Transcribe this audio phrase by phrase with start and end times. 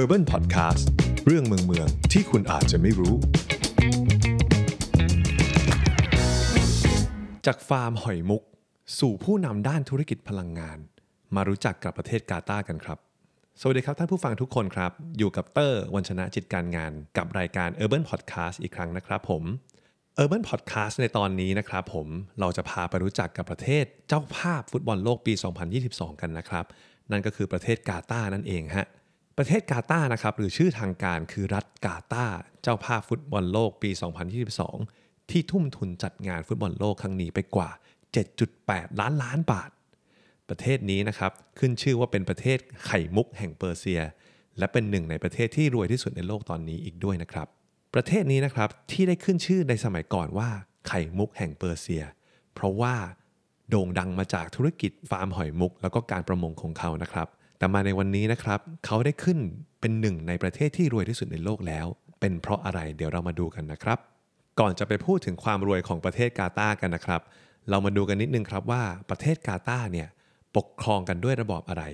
[0.00, 0.84] Urban Podcast
[1.26, 3.16] เรื่องเมืองเมืองที่คุณอาจจะไม่รู้
[7.46, 8.42] จากฟาร์มหอยมุก
[8.98, 10.78] สู่ผู้นำด้านธุรกิจพลังงาน
[11.34, 12.98] มารู้จักกับประเทศกาตาร์กันครับ
[13.60, 19.42] สวัสดีครับท่านผู้ฟังทุกคนครับ อยู่กับเตอร์วันชนะจิตการงาน กับรายการ Urban Podcast อีกครั้งนะครับผม
[20.22, 22.08] Urban Podcast ในตอนนี้นะครับผม
[22.40, 25.32] เราจะพาไปรู้จักกับประเทศเจ้าภาพฟุตบอลโลกปี
[25.76, 26.64] 2022 กันนะครับ
[27.10, 28.88] นั่นก็คือประเทศกาตาร์นั่นเองฮะ
[29.38, 33.90] ประเทศกาตาร์นะครับหรือชื่อทางการคือรัฐกาตาร์เจ้าภาพฟุตบอลโลกปี
[34.80, 37.70] 2022 ที่ทุ่มทุนจัดงานฟุตบอลโลกครั้งนี้ไปกว่า
[38.34, 39.70] 7.8 ล้านล้านบาท
[40.48, 44.00] ประเทศนี้นะครับขึ้นชื่อว่าเป็นประเทศไข่มุกแห่งเปอร์เซีย
[44.58, 47.46] และเป็นหนึ่งในประเทศที่รวยที่สุดในโลกตอนนี้อีกด้วยนะครับ
[47.94, 50.48] ประเทศนี้นะครับที่ได้ขึ้นชื่อในสมัยก่อนว่า
[50.88, 52.04] ไข่มุกแห่งเปอร์เซีย
[52.54, 52.94] เพราะว่า
[53.70, 57.28] โด่งดังมาจากธุรกิจฟาร์มหอยมุก แล้วก็การประมงของเขานะครับ
[57.64, 59.38] แต่มาในวันนี้นะครับ เขาได้ขึ้น
[59.80, 61.86] เป็นหนึ่งในประเทศที่รวยที่สุดในโลกแล้ว
[62.20, 63.98] เป็นเพราะอะไรเดี๋ยวเรามาดูกันนะครับ
[64.60, 67.22] ก่อนจะไปพูดถึงความรวยของประเทศกาตาร์กันนะครับ
[67.70, 70.08] เรามาดูกันนิดนึงครับว่าประเทศกาตาร์เนี่ย
[70.56, 71.84] ปกครองกันด้วยระบอบอะไร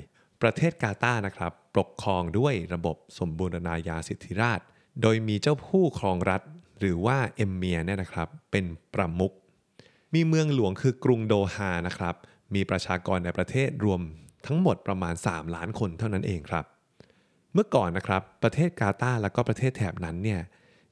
[0.42, 4.60] ประเทศกาตาร์นะครับ ปกครองด้วยระบบสมบูรณาญาสิทธิราช
[5.02, 6.42] โดยมีเจ้าผู้ครองรัฐ
[6.78, 9.34] หรือว่าเอเมียร์เนี่ยนะครับ เป็นประมุข
[10.14, 12.14] มีเมืองหลวงคือกรุงโดฮานะครับ
[12.54, 14.02] มีประชากรในประเทศรวม
[14.46, 16.64] ทั้งหมดประมาณ 3 ล้านคนเท่านั้นเองครับ
[17.54, 20.40] เมื่อก่อนนะครับประเทศกาตาร์และก็ประเทศแถบนั้นเนี่ย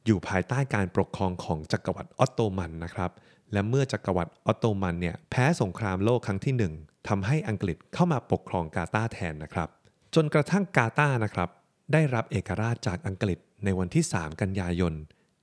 [0.07, 3.11] อยู่ภายใต้การปกครองของจักรวรรดิออตโตมันนะครับ
[3.53, 9.69] และเมื่อจักรวรรดิออตโตมันเนี่ยแพ้สงครามโลกครั้งที่ 1ทำให้อังกฤษเข้ามาปกครองกาตาร์แทนนะครับ
[10.15, 11.49] จนกระทั่งกาตาร์นะครับ
[11.93, 14.95] ได้รับเอกราชจากอังกฤษในวันที่ 3 กันยายน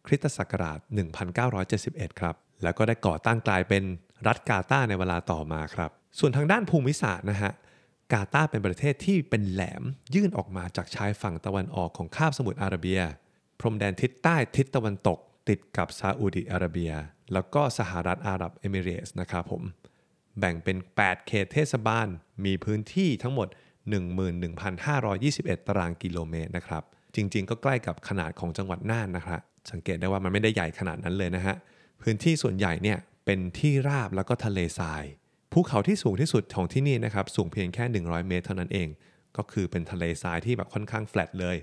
[0.06, 0.80] คริสตศักราช
[1.50, 3.84] 1971 ครับ แล้วก็ได้ก่อตั้งกลายเป็น
[4.28, 7.52] รัฐกาตาร์ในเวลาต่อมาครับ ส่วนทางด้านภูมิศาสตร์นะฮะ
[8.14, 9.84] กาตาร์เป็นประเทศที่เป็นแหลม
[10.16, 13.00] ยื่นออกมาจากชายฝั่งตะวันออกของคาบสมุทรอาระเบีย
[13.60, 16.92] พรมแดนทิศใต้ทิศตะวันตก ติดกับซาอุดิอาระเบีย
[17.34, 19.64] แล้วก็สหรัฐอาหรับเอมิเรตส์นะครับผม
[20.40, 22.08] แบ่งเป็น 8 เขตเทศบาล
[22.46, 23.48] มีพื้นที่ทั้งหมด
[24.38, 26.84] 11,521 ตารางกิโลเมตรนะครับ
[27.16, 31.56] จริงๆ ก็ใกล้กับขนาดของจังหวัดน่านนะครับ สังเกตได้ว่ามันไม่ได้ใหญ่ขนาดนั้นเลยนะฮะ
[32.02, 35.04] พื้นที่ส่วนใหญ่เนี่ยเป็นที่ราบแล้วก็ทะเลทราย
[35.58, 38.88] ภูเขาที่สูงที่สุดของที่นี่นะครับสูงเพียงแค่ 100 เมตรเท่านั้นเอง
[39.38, 41.58] ก็คือเป็นทะเลทรายที่แบบค่อนข้างแฟลตเลย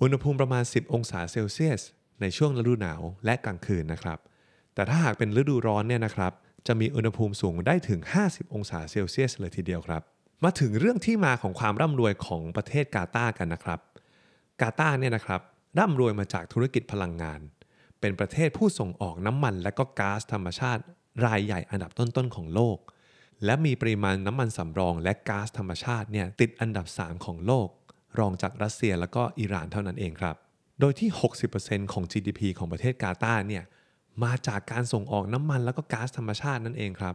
[0.00, 1.80] อุณหภูมิประมาณ 10 องศาเซลเซียส
[2.20, 4.18] ในช่วงฤดูหนาวและกลางคืนนะครับ
[4.74, 6.32] แต่ถ้าหากเป็นฤดูร้อนเนี่ยนะครับ
[6.66, 10.02] จะมีอุณหภูมิสูงได้ถึง 50 องศาเซลเซียสเลยทีเดียวครับ
[10.44, 13.80] มาถึงเรื่องที่มาของความร่ำรวยของประเทศกาตาร์กันนะครับ
[14.60, 15.40] กาตาร์เนี่ยนะครับ
[15.78, 17.40] ร่ำรวยมาจากธุรกิจพลังงาน
[18.00, 20.82] เป็นประเทศผู้ส่งออกน้ำมันและก็ก๊าซธรรมชาติ
[21.26, 22.78] รายใหญ่อันดับต้นๆของโลก
[23.44, 27.68] และมีปริมาณน้ำมันสำรองและก๊าซธรรมชาติเนี่ยติดอันดับ 3 ของโลก
[28.18, 30.36] รองจากรัสเซียแล้วก็อิหร่านเท่านั้นเองครับ
[30.80, 31.10] โดยที่
[31.50, 33.64] 60%ของ GDP ของประเทศกาตาร์เนี่ย
[34.24, 37.14] มาจากการส่งออกน้ำมันแล้วก็ก๊าซธรรมชาตินั่นเองครับ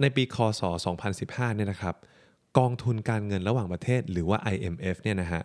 [0.00, 0.62] ในปีคศ
[1.08, 1.94] 2015 เนี่ยนะครับ
[2.58, 5.42] กองทุนการเงินระหว่างประเทศหรือว่า IMF เนี่ยนะฮะ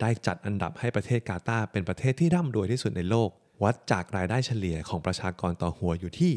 [0.00, 3.30] ได้จัดอันดับให้ประเทศกาตาร์เป็นประเทศที่ร่ำรวยที่สุดในโลก
[3.62, 6.32] วัดจากรายได้เฉลี่ยของประชากรต่อหัวอยู่ที่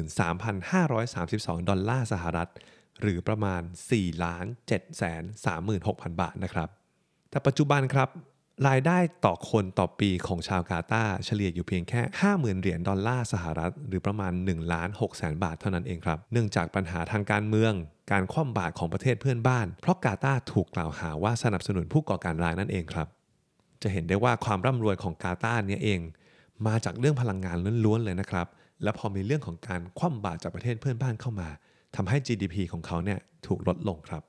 [0.00, 2.50] 143,532 ดอลลาร์สหรัฐ
[3.00, 6.68] หรือประมาณ 4 ล้าน7 3 6 0 0 0บาทนะครับ
[7.30, 8.08] แต่ปัจจุบันครับ
[8.68, 12.00] รายได้ต่อคนต่อปีของชาวกาตาร์เฉลี่ยอยู่เพียงแค่
[12.32, 17.72] 50,000 เหรียญดอลลาร์สหรัฐ หรือประมาณ1ล้าน6แสนบาทเท่านั้นเองครับ เนื่องจากปัญหาทางการเมือง
[18.12, 23.08] การคว่ำบาตรของประเทศเพื่อนบ้าน เพราะกาตาร์ถูกกล่าวหาว่าสนับสนุนผู้ก่อการร้ายนั่นเองครับ
[23.82, 26.00] จะเห็นได้ว่าความร่ำรวยของกาตาร์เนี่ยเอง
[26.66, 28.46] มาจากเรื่องพลังงานล้วนๆเลยนะครับ
[28.82, 31.48] และพอมีเรื่องของการคว่ำบาตรจากประเทศเพื่อนบ้านเข้ามา
[31.96, 34.22] ทำให้ GDP ของเขาเนี่ยถูกลดลงครับ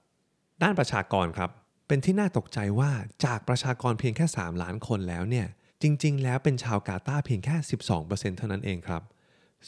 [0.64, 1.50] ด้านประชากรครับ
[1.88, 2.92] เป็นที่น่าตกใจว่า
[3.26, 5.48] จากประชากรเพียงแค่ 3 ล้านคนแล้วเนี่ย
[5.82, 7.56] จริง ๆ แล้วเป็นชาวกาตาร์เพียงแค่
[7.98, 9.02] 12%เท่านั้นเองครับ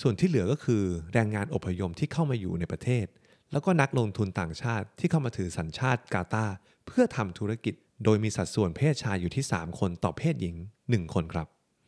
[0.01, 3.05] ส่วนที่เหลือก็คือแรงงานอพยพที่เข้ามาอยู่ในประเทศ
[3.51, 10.55] แล้วก็นักลงทุนต่างชาติที่เข้ามาถือสัญชาติกาตาร์เพื่อทำธุรกิจ โดยมีสัดส่วนเพศชายอยู่ที่ 3 คนต่อเพศหญิง
[10.85, 11.47] 1 คนครับ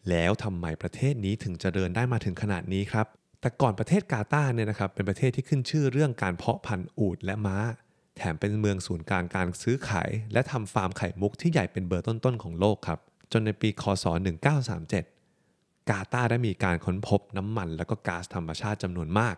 [0.10, 3.08] แล้วทำไมประเทศนี้ถึงจะเดินได้มาถึงขนาดนี้ครับ
[3.42, 7.58] แต่ก่อนประเทศกาตาร์เนี่ยนะครับเป็นประเทศที่ขึ้นชื่อเรื่องการเพาะพันธุ์อูฐและม้า
[8.18, 13.00] แถมเป็นเมืองศูนย์กลางการซื้อขาย และทำฟาร์มไข่มุกที่ใหญ่เป็นเบอร์ต้นๆของโลกครับ
[13.32, 14.06] จนในปีคศ
[14.98, 19.36] 1937 กาตาร์ได้มีการค้นพบน้ำมันและก็ก๊าซธรรมชาติจำนวนมาก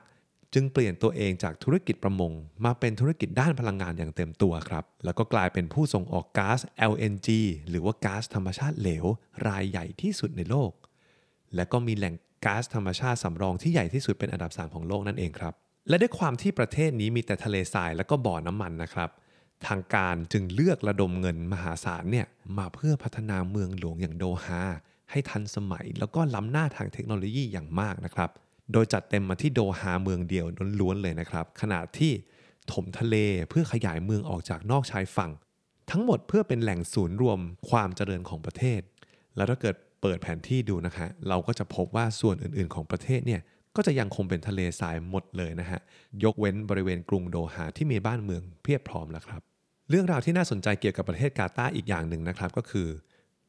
[0.54, 2.32] จึงเปลี่ยนตัวเองจากธุรกิจประมง
[2.66, 6.60] มาเป็นธุรกิจด้านพลังงานอย่างเต็มตัวครับ แล้วก็กลายเป็นผู้ส่งออกก๊าซ
[6.92, 7.30] LNG
[7.70, 9.06] หรือว่าก๊าซธรรมชาติเหลว
[9.48, 10.72] รายใหญ่ที่สุดในโลก
[11.56, 12.16] และก็มีแหล่ง
[12.46, 15.54] ก๊าซธรรมชาติสำรองที่ใหญ่ที่สุดเป็นอันดับ 3 ของโลกนั่นเองครับ
[15.90, 19.10] และด้วยความที่ประเทศนี้มีแต่ทะเลทรายและก็บ่อน้ำมันนะครับ
[19.68, 22.28] ทางการจึงเลือกระดมเงินมหาศาลเนี่ย
[22.58, 24.62] มาเพื่อพัฒนาเมืองหลวงอย่างโดฮา
[25.12, 28.30] ให้ทันสมัยแล้วก็ล้ำหน้าทางเทคโนโลยีอย่างมากนะครับ
[28.72, 30.46] โดยจัดเต็มมาที่โดฮาเมืองเดียว
[30.80, 32.12] ล้วนๆเลยนะครับ ขณะที่
[32.72, 33.16] ถมทะเล
[33.50, 35.32] เพื่อขยายเมืองออกจากนอกชายฝั่ง
[35.92, 37.40] ทั้งหมดเพื่อเป็นแหล่งศูนย์รวม
[37.70, 38.82] ความเจริญของประเทศ
[39.36, 43.42] แล้วถ้าเกิดเปิดแผนที่ดูนะคะ เราก็จะพบว่าส่วนอื่นๆของประเทศเนี่ย
[43.76, 45.80] ก็จะยังคงเป็นทะเลทรายหมดเลยนะฮะ
[46.24, 49.42] ยกเว้นบริเวณกรุงโดฮาที่มีบ้านเมืองเพียบพร้อมแล้วครับ
[49.90, 52.88] เรื่องราวที่น่าสนใจเกี่ยวกับประเทศกาตาร์อีกอย่างหนึ่งนะครับก็คือ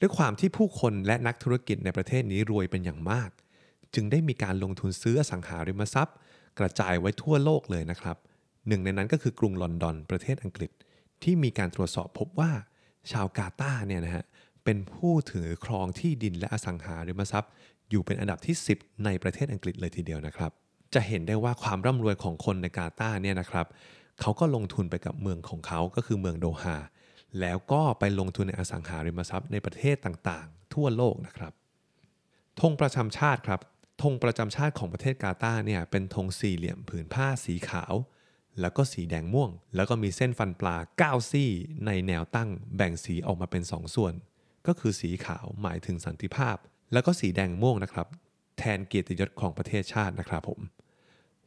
[0.00, 3.30] ด้วยความที่ผู้คนและนักธุรกิจในประเทศนี้รวยเป็นอย่างมาก
[3.94, 6.16] จึงได้มีการลงทุนซื้ออสังหาริมทรัพย์
[6.58, 8.16] กระจายไว้ทั่วโลกเลยนะครับ
[8.68, 10.70] หนึ่งในนั้นก็คือกรุงลอนดอนประเทศอังกฤษ
[11.22, 12.52] ที่มีการตรวจสอบพบว่า
[13.12, 14.24] ชาวกาตาร์เนี่ยนะฮะ
[14.64, 17.50] เป็นผู้ถือครองที่ดินและอสังหาริมทรัพย์
[17.90, 20.52] อยู่เป็นอันดับที่ 10 ในประเทศอังกฤษเลยทีเดียวนะครับ
[20.94, 23.66] จะเห็นได้ว่าความร่ำรวยของคนในกาตาร์เนี่ยนะครับ
[24.20, 26.76] เขาก็ลงทุนไปกับเมืองของเขาก็คือเมืองโดฮา
[27.40, 31.52] แล้วก็ไปลงทุนในอสังหาริมทรัพย์ในประเทศต่างๆ ทั่วโลกนะครับ
[32.60, 33.60] ธงประจำชาติครับ
[34.02, 37.94] ธงประจำชาติของประเทศกาตาร์เนี่ยเป็นธงสี่เหลี่ยมผืนผ้าสีขาว
[38.60, 41.50] แล้วก็สีแดงม่วง แล้วก็มีเส้นฟันปลา 9 ซี่
[41.86, 44.14] ในแนวตั้งแบ่งสีออกมาเป็น2ส่วน
[44.66, 46.56] ก็คือสีขาวหมายถึงสันติภาพ
[46.92, 48.06] แล้วก็สีแดงม่วงนะครับ
[48.58, 50.60] แทนเกียรติยศของประเทศชาตินะครับผม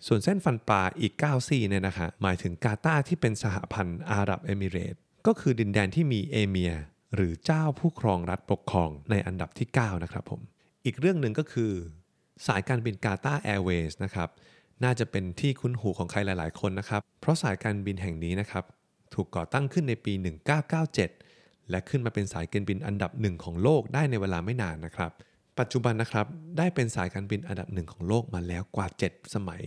[0.06, 6.74] ส่วนเส้นฟันปลาอีก 9 ซี่เนี่ยนะคะหมายถึงกาตาร์ที่เป็นสหพันธ์อาหรับเอมิเรต์ก็คือดินแดนที่มีเอเมีย
[7.16, 10.42] หรือเจ้าผู้ครองรัฐปกครองในอันดับที่ 9 นะครับผม
[10.86, 11.72] อีกเรื่องหนึ่งก็คือ
[12.46, 14.30] สายการบินกาตาร์แอร์เวย์สนะครับ
[14.84, 18.64] น่าจะเป็นที่คุ้นหูของใครหลาย ๆ คนนะครับ เพราะสายการบินแห่งนี้นะครับ
[19.14, 20.14] ถูกก่อตั้งขึ้นในปี
[20.92, 25.12] 1997 และขึ้นมาเป็นสายการบินอันดับหนึ่งของโลกได้ในเวลาไม่นานนะครับ
[25.60, 26.26] ปัจจุบันนะครับ
[26.58, 29.64] ได้เป็นสายการบินอันดับหนึ่งของโลกมาแล้วกว่า 7 สมัย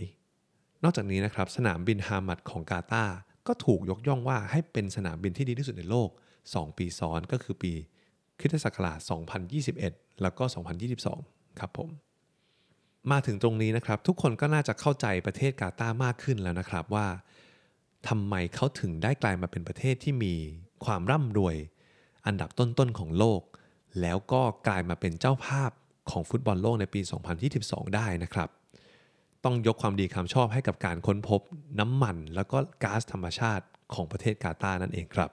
[0.83, 3.17] นอกจากนี้นะครับสนามบินฮามัดของกาตาร์
[3.47, 6.09] ก็ถูกยกย่องว่าให้เป็นสนามบินที่ดีที่สุดในโลก
[6.47, 7.73] 2 ปีซ้อนก็คือปี
[8.39, 8.99] คริสตศักราช
[9.61, 10.43] 2021 แล้วก็
[11.01, 11.89] 2022 ครับผม
[13.11, 17.07] มาถึงตรงนี้นะครับ ทุกคนก็น่าจะเข้าใจประเทศกาตาร์มากขึ้นแล้วนะครับว่า
[18.07, 20.33] ทำไมเขาถึงได้กลายมาเป็นประเทศที่มี
[20.85, 21.55] ความร่ำรวย
[22.25, 23.41] อันดับต้นๆของโลก
[24.01, 25.71] แล้วก็กลายมาเป็นเจ้าภาพ
[26.11, 27.01] ของฟุตบอลโลกในปี
[27.47, 28.49] 2022 ได้นะครับ
[29.43, 31.41] ต้องยกความดีความชอบให้กับการค้นพบ
[31.79, 35.31] น้ำมัน แล้วก็ก๊าซธรรมชาติของประเทศกาตาร์นั่นเองครับ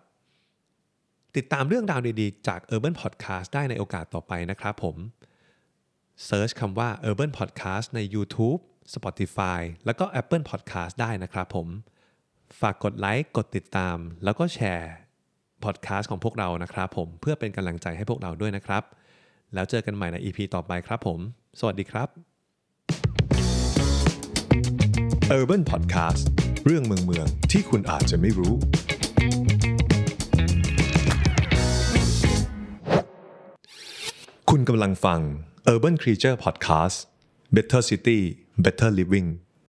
[1.36, 4.96] ติดตามเรื่องราวดีๆ จาก Urban Podcast ได้ในโอกาสต่อไปนะครับผม
[6.26, 8.60] search คำว่า Urban Podcast ใน YouTube
[8.94, 11.68] Spotify แล้วก็ Apple Podcast ได้นะครับผม
[12.60, 14.92] ฝากกดไลค์กดติดตาม แล้วก็แชร์
[15.64, 18.82] พอดแคสต์ของพวกเรานะครับผมเพื่อเป็นกำลังใจให้พวกเราด้วยนะครับ
[19.54, 21.18] แล้วเจอกันใหม่ใน EP ต่อไปครับผม
[21.60, 22.08] สวัสดีครับ
[25.38, 26.22] Urban Podcast
[26.64, 28.54] เรื่องเมืองเมืองที่คุณอาจจะไม่รู้
[34.50, 35.20] คุณกำลังฟัง
[35.68, 37.04] Urban Creature Podcast
[37.52, 39.40] Better City Better Living